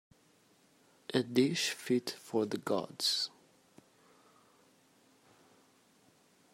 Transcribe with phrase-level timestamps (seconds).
[1.13, 3.29] A dish fit for the gods